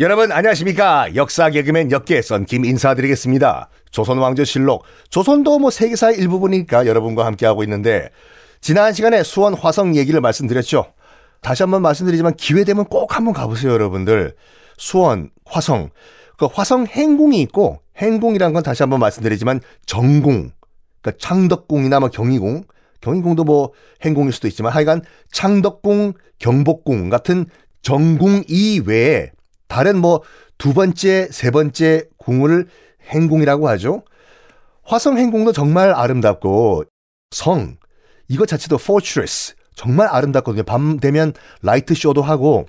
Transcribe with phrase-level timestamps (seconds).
[0.00, 1.14] 여러분 안녕하십니까?
[1.14, 3.68] 역사 개그맨 역계 썬킴 인사드리겠습니다.
[3.90, 4.84] 조선왕조실록.
[5.10, 8.08] 조선도 뭐 세계사의 일부분이니까 여러분과 함께하고 있는데
[8.62, 10.94] 지난 시간에 수원 화성 얘기를 말씀드렸죠.
[11.42, 14.34] 다시 한번 말씀드리지만 기회 되면 꼭 한번 가보세요 여러분들.
[14.78, 15.90] 수원 화성.
[16.38, 20.52] 그 화성 행궁이 있고 행궁이란 건 다시 한번 말씀드리지만 정궁.
[21.02, 22.64] 그러니까 창덕궁이나 뭐 경희궁.
[23.02, 23.72] 경희궁도 뭐
[24.02, 27.44] 행궁일 수도 있지만 하여간 창덕궁 경복궁 같은
[27.82, 29.32] 정궁 이외에
[29.70, 30.20] 다른 뭐
[30.60, 32.66] 두 번째, 세 번째 궁을
[33.08, 34.02] 행궁이라고 하죠.
[34.82, 36.84] 화성 행궁도 정말 아름답고
[37.30, 37.78] 성
[38.28, 40.64] 이거 자체도 fortress 정말 아름답거든요.
[40.64, 42.66] 밤 되면 라이트 쇼도 하고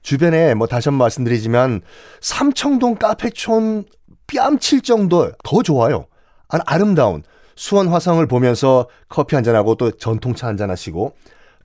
[0.00, 1.82] 주변에 뭐 다시 한번 말씀드리지만
[2.22, 3.84] 삼청동 카페촌
[4.26, 6.06] 뺨칠 정도 더 좋아요.
[6.48, 7.24] 아름다운
[7.56, 11.14] 수원 화성을 보면서 커피 한 잔 하고 또 전통차 한 잔 하시고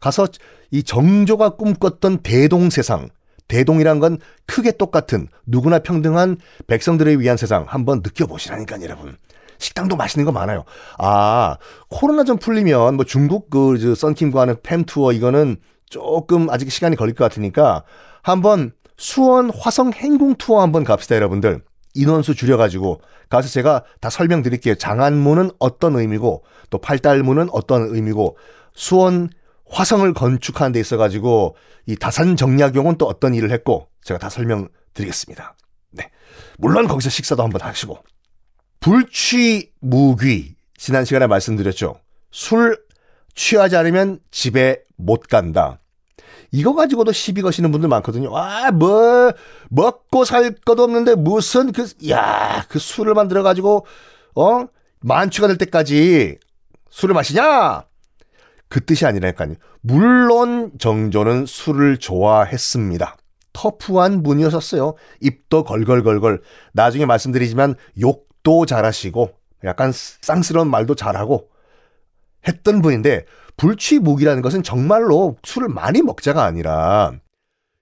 [0.01, 0.27] 가서
[0.71, 3.07] 이 정조가 꿈꿨던 대동 세상
[3.49, 9.17] 대동이란 건 크게 똑같은 누구나 평등한 백성들을 위한 세상 한번 느껴보시라니까 여러분.
[9.57, 10.63] 식당도 맛있는 거 많아요.
[10.97, 11.57] 아,
[11.89, 15.57] 코로나 좀 풀리면 뭐 중국 그 썬킴과 하는 팸 투어 이거는
[15.89, 17.83] 조금 아직 시간이 걸릴 것 같으니까
[18.21, 21.61] 한번 수원 화성 행궁 투어 한번 갑시다 여러분들.
[21.95, 24.75] 인원수 줄여가지고 가서 제가 다 설명드릴게요.
[24.75, 28.37] 장안문은 어떤 의미고 또 팔달문은 어떤 의미고
[28.73, 29.29] 수원
[29.69, 35.55] 화성을 건축하는 데 있어 가지고 이 다산 정약용은 또 어떤 일을 했고 제가 다 설명드리겠습니다.
[35.91, 36.09] 네.
[36.57, 37.99] 물론 거기서 식사도 한번 하시고.
[38.79, 40.55] 불취 무귀.
[40.77, 41.99] 지난 시간에 말씀드렸죠.
[42.31, 42.79] 술
[43.35, 45.79] 취하지 않으면 집에 못 간다.
[46.51, 48.35] 이거 가지고도 시비 거시는 분들 많거든요.
[48.35, 49.31] 아, 뭐,
[49.69, 53.85] 먹고 살 것도 없는데 무슨 그, 야, 그 술을 만들어가지고,
[54.35, 54.65] 어?
[55.01, 56.37] 만취가 될 때까지
[56.89, 57.83] 술을 마시냐?
[58.69, 59.55] 그 뜻이 아니라니까요.
[59.81, 63.17] 물론 정조는 술을 좋아했습니다.
[63.53, 64.95] 터프한 분이었었어요.
[65.21, 66.41] 입도 걸걸걸걸.
[66.73, 69.31] 나중에 말씀드리지만 욕도 잘하시고
[69.63, 71.49] 약간 쌍스러운 말도 잘하고
[72.47, 73.25] 했던 분인데
[73.57, 77.11] 불취묵이라는 것은 정말로 술을 많이 먹자가 아니라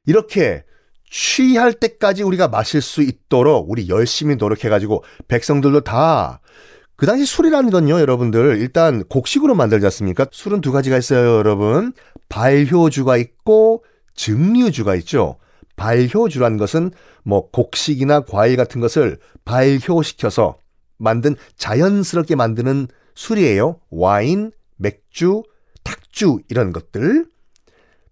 [0.05, 0.63] 이렇게
[1.09, 6.41] 취할 때까지 우리가 마실 수 있도록 우리 열심히 노력해가지고 백성들도 다
[6.97, 10.25] 그 당시 술이라는 건요, 여러분들, 일단 곡식으로 만들지 않습니까?
[10.31, 11.93] 술은 두 가지가 있어요, 여러분.
[12.27, 13.83] 발효주가 있고
[14.15, 15.37] 증류주가 있죠.
[15.75, 16.89] 발효주라는 것은
[17.23, 20.57] 뭐 곡식이나 과일 같은 것을 발효시켜서
[20.97, 23.79] 만든 자연스럽게 만드는 술이에요.
[23.91, 25.43] 와인, 맥주,
[25.83, 27.27] 탁주 이런 것들.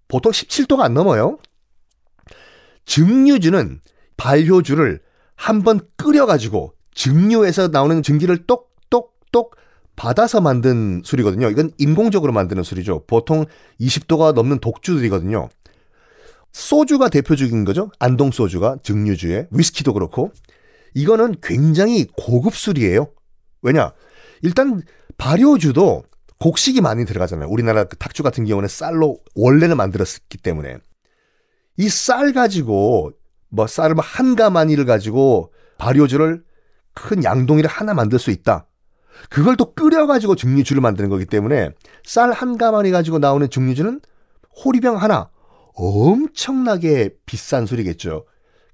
[0.07, 1.40] 보통 17도가 안 넘어요.
[2.85, 3.81] 증류주는
[4.16, 5.02] 발효주를
[5.34, 8.75] 한번 끓여가지고 증류에서 나오는 증기를 똑
[9.35, 9.57] 똑똑
[9.97, 11.50] 받아서 만든 술이거든요.
[11.50, 13.03] 이건 인공적으로 만드는 술이죠.
[13.06, 13.46] 보통
[13.81, 15.50] 20도가 넘는 독주들이거든요.
[16.53, 17.91] 소주가 대표적인 거죠.
[18.00, 20.31] 안동 소주가 증류주에 위스키도 그렇고
[20.94, 23.09] 이거는 굉장히 고급 술이에요.
[23.62, 23.91] 왜냐?
[24.41, 24.81] 일단
[25.18, 26.03] 발효주도
[26.40, 27.50] 곡식이 많이 들어가잖아요.
[27.50, 30.78] 우리나라 그 탁주 같은 경우는 쌀로 원래는 만들었기 때문에
[31.78, 33.12] 이 쌀 가지고
[33.50, 36.44] 뭐 쌀을 한 가마니를 가지고 발효주를
[36.94, 38.67] 큰 양동이를 하나 만들 수 있다.
[39.30, 41.70] 그걸 또 끓여가지고 증류주를 만드는 거기 때문에
[42.03, 44.02] 쌀 한 가마니 가지고 나오는 증류주는
[44.64, 45.30] 호리병 하나
[45.76, 48.26] 엄청나게 비싼 술이겠죠.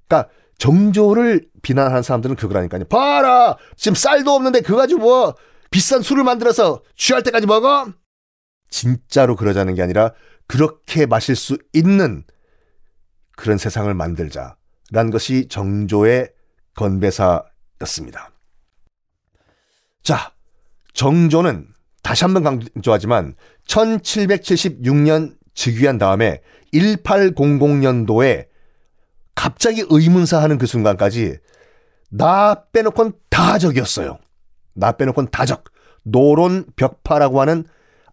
[0.08, 2.84] 그러니까 정조를 비난하는 사람들은 그거라니까요.
[2.84, 3.56] 봐라!
[3.76, 5.34] 지금 쌀도 없는데 그거 가지고 뭐
[5.70, 7.92] 비싼 술을 만들어서 취할 때까지 먹어?
[8.68, 10.12] 진짜로 그러자는 게 아니라
[10.46, 12.24] 그렇게 마실 수 있는
[13.36, 16.32] 그런 세상을 만들자라는 것이 정조의
[16.74, 18.30] 건배사였습니다.
[20.02, 20.31] 자,
[20.92, 21.68] 정조는
[22.02, 23.34] 다시 한번 강조하지만
[23.66, 26.40] 1776년 즉위한 다음에
[26.74, 28.46] 1800년도에
[29.34, 31.38] 갑자기 의문사하는 그 순간까지
[32.10, 34.18] 나 빼놓곤 다 적이었어요.
[34.74, 35.64] 나 빼놓곤 다 적.
[36.04, 37.64] 노론 벽파라고 하는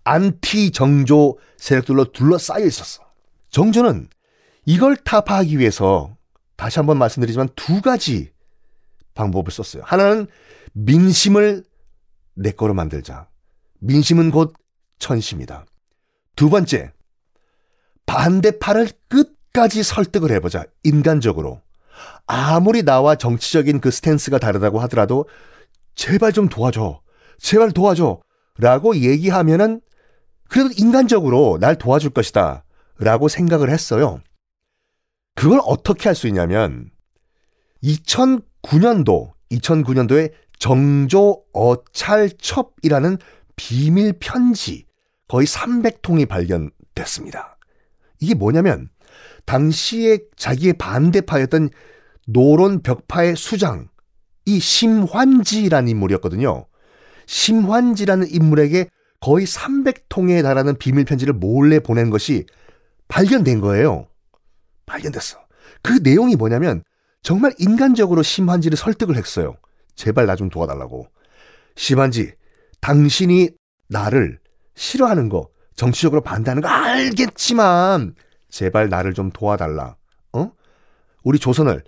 [0.03, 3.03] 안티 정조 세력들로 둘러싸여 있었어.
[3.49, 4.07] 정조는
[4.65, 6.15] 이걸 타파하기 위해서
[6.55, 8.31] 다시 한번 말씀드리지만 두 가지
[9.15, 9.83] 방법을 썼어요.
[9.85, 10.27] 하나는
[10.73, 11.63] 민심을
[12.39, 13.27] 내 거로 만들자.
[13.79, 14.53] 민심은 곧
[14.99, 15.65] 천심이다.
[16.35, 16.93] 두 번째,
[18.05, 20.65] 반대파를 끝까지 설득을 해보자.
[20.83, 21.61] 인간적으로.
[22.25, 25.27] 아무리 나와 정치적인 그 스탠스가 다르다고 하더라도
[25.95, 27.01] 제발 좀 도와줘.
[27.39, 28.21] 제발 도와줘.
[28.57, 29.81] 라고 얘기하면은
[30.49, 32.63] 그래도 인간적으로 날 도와줄 것이다.
[32.97, 34.21] 라고 생각을 했어요.
[35.35, 36.89] 그걸 어떻게 할 수 있냐면
[37.83, 43.17] 2009년도, 2009년도에 정조 어찰첩이라는
[43.55, 44.85] 비밀 편지
[45.27, 47.57] 거의 300통이 발견됐습니다.
[48.19, 48.89] 이게 뭐냐면
[49.45, 51.69] 당시에 자기의 반대파였던
[52.27, 53.89] 노론 벽파의 수장,
[54.45, 56.65] 이 심환지라는 인물이었거든요.
[57.25, 58.89] 심환지라는 인물에게
[59.19, 62.45] 거의 300통에 달하는 비밀 편지를 몰래 보낸 것이
[63.07, 64.07] 발견된 거예요.
[64.85, 65.37] 발견됐어.
[65.81, 66.83] 그 내용이 뭐냐면
[67.21, 69.55] 정말 인간적으로 심환지를 설득을 했어요.
[69.95, 71.07] 제발 나 좀 도와달라고.
[71.75, 72.33] 심환지,
[72.81, 73.49] 당신이
[73.87, 74.39] 나를
[74.75, 78.15] 싫어하는 거, 정치적으로 반대하는 거 알겠지만
[78.49, 79.95] 제발 나를 좀 도와달라.
[80.33, 80.51] 어?
[81.23, 81.83] 우리 조선을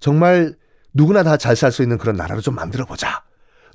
[0.00, 0.54] 정말
[0.92, 3.24] 누구나 다 잘 살 수 있는 그런 나라로 좀 만들어 보자.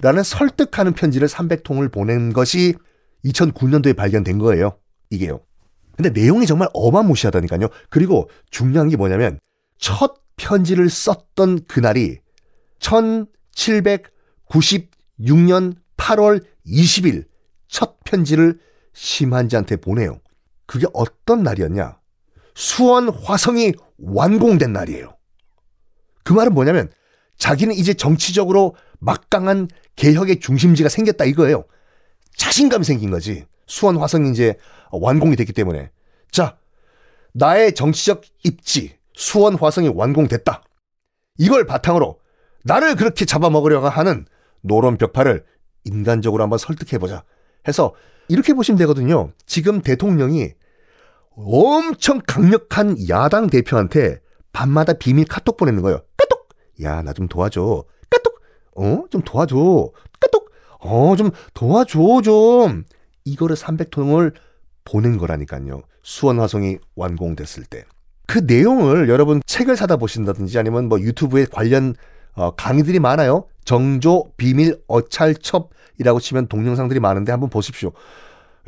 [0.02, 2.74] 라는 설득하는 편지를 300통을 보낸 것이
[3.26, 4.78] 2009년도에 발견된 거예요.
[5.10, 5.42] 이게요.
[5.98, 7.68] 근데 내용이 정말 어마무시하다니까요.
[7.90, 9.40] 그리고 중요한 게 뭐냐면
[9.78, 12.20] 첫 편지를 썼던 그날이
[13.56, 17.26] 1796년 8월 20일
[17.68, 18.60] 첫 편지를
[18.94, 20.20] 심한지한테 보내요.
[20.66, 22.00] 그게 어떤 날이었냐?
[22.56, 25.16] 수원 화성이 완공된 날이에요.
[26.24, 26.92] 그 말은 뭐냐면
[27.38, 31.66] 자기는 이제 정치적으로 막강한 개혁의 중심지가 생겼다 이거예요.
[32.36, 33.46] 자신감이 생긴 거지.
[33.66, 34.56] 수원 화성이 이제
[34.92, 35.92] 완공이 됐기 때문에.
[36.32, 36.58] 자,
[37.34, 40.64] 나의 정치적 입지, 수원 화성이 완공됐다.
[41.38, 42.19] 이걸 바탕으로
[42.64, 44.26] 나를 그렇게 잡아먹으려고 하는
[44.62, 45.44] 노론 벽파를
[45.86, 47.24] 인간적으로 한번 설득해보자.
[47.68, 47.94] 해서
[48.28, 49.32] 이렇게 보시면 되거든요.
[49.46, 50.52] 지금 대통령이
[51.36, 54.20] 엄청 강력한 야당 대표한테
[54.52, 56.02] 밤마다 비밀 카톡 보내는 거예요.
[56.18, 56.50] 까톡!
[56.84, 57.84] 야, 나 좀 도와줘.
[58.10, 58.42] 까톡!
[58.76, 59.04] 어?
[59.10, 59.92] 좀 도와줘.
[60.20, 60.52] 까톡!
[60.82, 62.84] 어, 좀 도와줘, 좀.
[63.26, 64.34] 이거를 300통을
[64.86, 65.82] 보낸 거라니까요.
[66.04, 67.86] 수원화성이 완공됐을 때.
[68.28, 71.96] 그 내용을 여러분 책을 사다 보신다든지 아니면 뭐 유튜브에 관련
[72.40, 73.46] 어, 강의들이 많아요.
[73.66, 77.92] 정조 비밀 어찰첩이라고 치면 동영상들이 많은데 한번 보십시오.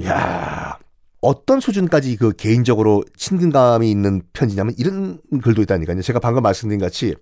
[0.05, 0.77] 야
[1.21, 6.01] 어떤 수준까지 그 개인적으로 친근감이 있는 편지냐면 이런 글도 있다니까요.
[6.01, 7.15] 제가 방금 말씀드린 같이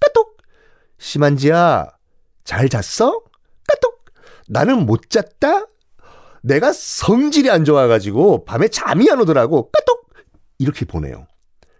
[0.00, 0.38] 까똑
[0.98, 1.88] 심한지야
[2.42, 3.22] 잘 잤어?
[3.68, 4.04] 까똑
[4.48, 5.66] 나는 못 잤다?
[6.42, 9.70] 내가 성질이 안 좋아가지고 밤에 잠이 안 오더라고.
[9.70, 10.10] 까똑
[10.58, 11.28] 이렇게 보내요.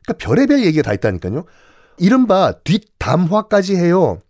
[0.05, 1.45] 그러니까 별의별 얘기가 다 있다니까요.
[1.99, 4.21] 이른바 뒷담화까지 해요.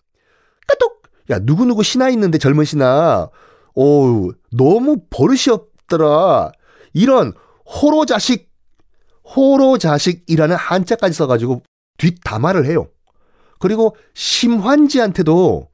[0.66, 1.02] 까똑!
[1.30, 3.28] 야, 누구누구 신하 있는데 젊은 신하.
[3.74, 6.52] 오, 너무 버릇이 없더라.
[6.92, 7.32] 이런
[7.64, 8.50] 호로 자식,
[9.24, 11.62] 호로 자식이라는 한자까지 써가지고
[11.98, 12.88] 뒷담화를 해요.
[13.58, 15.68] 그리고 심환지한테도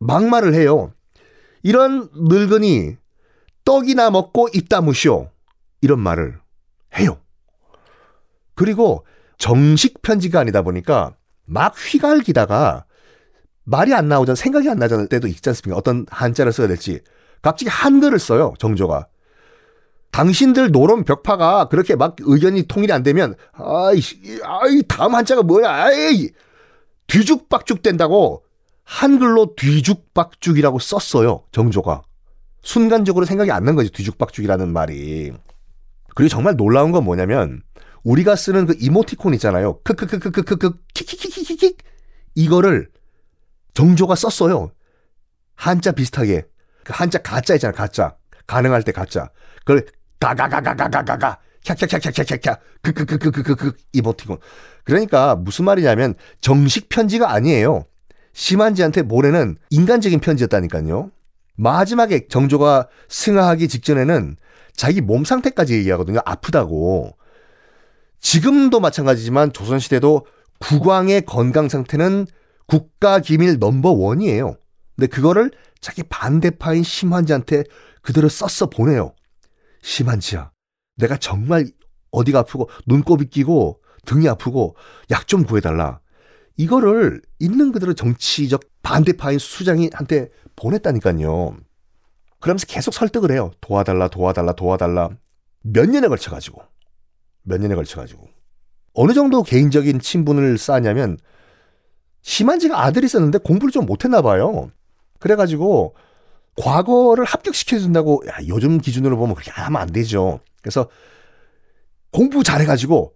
[0.00, 0.92] 막말을 해요.
[1.62, 2.96] 이런 늙은이
[3.64, 5.30] 떡이나 먹고 입다 무쇼.
[5.80, 6.40] 이런 말을
[6.98, 7.20] 해요.
[8.54, 9.06] 그리고
[9.38, 11.14] 정식 편지가 아니다 보니까
[11.44, 12.84] 막 휘갈기다가
[13.64, 14.34] 말이 안 나오잖아.
[14.34, 15.06] 생각이 안 나잖아.
[15.06, 15.76] 때도 있지 않습니까?
[15.78, 17.00] 어떤 한자를 써야 될지.
[17.42, 18.54] 갑자기 한글을 써요.
[18.58, 19.06] 정조가.
[20.10, 24.00] 당신들 노론 벽파가 그렇게 막 의견이 통일이 안 되면 아이
[24.42, 25.70] 아이 다음 한자가 뭐야?
[25.70, 26.30] 아이
[27.06, 28.42] 뒤죽박죽 된다고
[28.84, 31.44] 한글로 뒤죽박죽이라고 썼어요.
[31.52, 32.02] 정조가.
[32.62, 33.90] 순간적으로 생각이 안 난 거지.
[33.90, 35.30] 뒤죽박죽이라는 말이.
[36.14, 37.62] 그리고 정말 놀라운 건 뭐냐면
[38.08, 39.80] 우리가 쓰는 그 이모티콘 있잖아요.
[39.82, 41.76] 크크크크크크크 키키키키키
[42.34, 42.88] 이거를
[43.74, 44.72] 정조가 썼어요.
[45.54, 46.46] 한자 비슷하게.
[46.84, 48.16] 그 한자 가짜 있잖아, 가짜.
[48.46, 49.28] 가능할 때 가짜.
[49.58, 49.84] 그걸
[50.20, 54.38] 가가가가가가가가 캬캬캬캬캬캬 크크크크크크 이모티콘.
[54.84, 57.84] 그러니까 무슨 말이냐면 정식 편지가 아니에요.
[58.32, 61.10] 심한지한테 모래는 인간적인 편지였다니까요.
[61.56, 64.36] 마지막에 정조가 승하하기 직전에는
[64.74, 66.20] 자기 몸 상태까지 얘기하거든요.
[66.24, 67.17] 아프다고.
[68.20, 70.26] 지금도 마찬가지지만 조선시대도
[70.60, 72.26] 국왕의 건강 상태는
[72.66, 74.56] 국가 기밀 넘버 원이에요.
[74.96, 77.64] 근데 그거를 자기 반대파인 심한지한테
[78.02, 79.14] 그대로 썼어 보내요.
[79.82, 80.50] 심한지야,
[80.96, 81.66] 내가 정말
[82.10, 84.76] 어디가 아프고 눈곱이 끼고 등이 아프고
[85.10, 86.00] 약 좀 구해달라.
[86.56, 91.56] 이거를 있는 그대로 정치적 반대파인 수장이한테 보냈다니까요.
[92.40, 93.52] 그러면서 계속 설득을 해요.
[93.60, 95.10] 도와달라, 도와달라, 도와달라.
[95.62, 96.62] 몇 년에 걸쳐가지고.
[97.48, 98.28] 몇 년에 걸쳐 가지고.
[98.94, 101.18] 어느 정도 개인적인 친분을 쌓냐면
[102.22, 104.70] 심한지가 아들이 있었는데 공부를 좀 못했나 봐요.
[105.18, 105.94] 그래가지고
[106.56, 110.40] 과거를 합격시켜준다고 야, 요즘 기준으로 보면 그렇게 하면 안 되죠.
[110.60, 110.88] 그래서
[112.10, 113.14] 공부 잘해가지고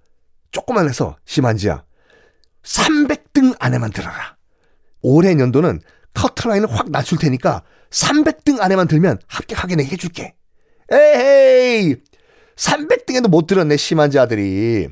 [0.53, 1.85] 조금만 해서 심한지야
[2.63, 4.37] 300등 안에만 들어라.
[5.03, 5.81] 올해 년도는
[6.15, 10.35] 커트라인을 확 낮출 테니까 300등 안에만 들면 합격하게 내 해줄게.
[10.91, 11.97] 에헤이
[12.57, 14.89] 300등에도 못 들었네, 심한지 아들이.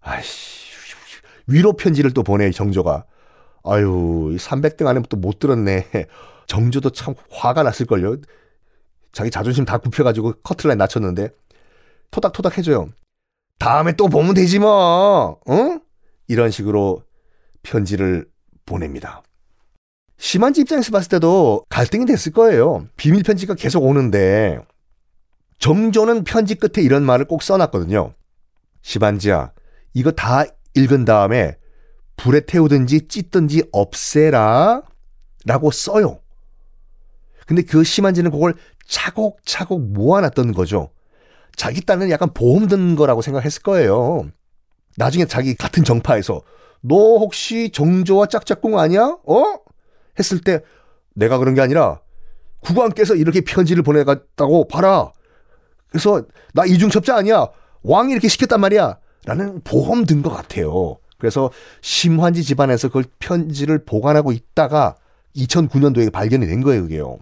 [0.00, 0.68] 아이씨,
[1.46, 3.04] 위로 편지를 또 보내, 정조가.
[3.64, 5.86] 아유, 300등 안에 또 못 들었네.
[6.46, 8.16] 정조도 참 화가 났을걸요.
[9.12, 11.30] 자기 자존심 다 굽혀가지고 커트라인 낮췄는데.
[12.10, 12.88] 토닥토닥 해줘요.
[13.58, 15.80] 다음에 또 보면 되지 뭐, 어?
[16.28, 17.02] 이런 식으로
[17.62, 18.26] 편지를
[18.64, 19.22] 보냅니다.
[20.16, 22.86] 심한지 입장에서 봤을 때도 갈등이 됐을 거예요.
[22.96, 24.58] 비밀 편지가 계속 오는데
[25.58, 28.14] 정조는 편지 끝에 이런 말을 꼭 써놨거든요.
[28.82, 29.52] 심한지야,
[29.94, 31.56] 이거 다 읽은 다음에
[32.16, 34.82] 불에 태우든지 찢든지 없애라
[35.44, 36.20] 라고 써요.
[37.46, 38.54] 근데 그 심한지는 그걸
[38.86, 40.90] 차곡차곡 모아놨던 거죠.
[41.56, 44.30] 자기 딴은 약간 보험 든 거라고 생각했을 거예요.
[44.96, 46.42] 나중에 자기 같은 정파에서
[46.80, 49.16] 너 혹시 정조와 짝짝꿍 아니야?
[49.26, 49.58] 어?
[50.18, 50.60] 했을 때
[51.14, 52.00] 내가 그런 게 아니라
[52.60, 55.12] 국왕께서 이렇게 편지를 보내갔다고 봐라.
[55.90, 56.22] 그래서
[56.54, 57.48] 나 이중첩자 아니야.
[57.82, 58.98] 왕이 이렇게 시켰단 말이야.
[59.24, 60.98] 라는 보험 든 것 같아요.
[61.18, 64.96] 그래서 심환지 집안에서 그 편지를 보관하고 있다가
[65.36, 67.18] 2009년도에 발견이 된 거예요, 그게요.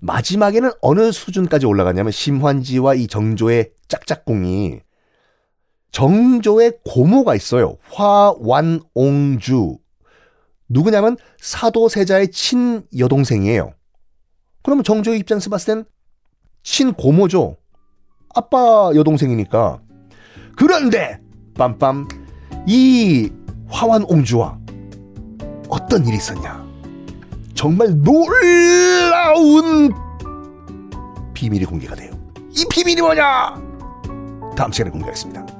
[0.00, 4.80] 마지막에는 어느 수준까지 올라갔냐면 심환지와 이 정조의 짝짝꿍이
[5.90, 7.76] 정조의 고모가 있어요.
[7.90, 9.78] 화완옹주.
[10.68, 13.72] 누구냐면 사도세자의 친여동생이에요.
[14.62, 15.84] 그러면 정조의 입장에서 봤을 땐
[16.62, 17.56] 친고모죠.
[18.34, 19.80] 아빠 여동생이니까.
[20.56, 21.20] 그런데
[21.54, 22.08] 빰빰
[22.66, 23.30] 이
[23.68, 24.58] 화완옹주와
[25.68, 26.66] 어떤 일이 있었냐?
[27.54, 29.90] 정말 놀라운
[31.34, 32.12] 비밀이 공개가 돼요.
[32.50, 33.54] 이 비밀이 뭐냐?
[34.56, 35.57] 다음 시간에 공개하겠습니다.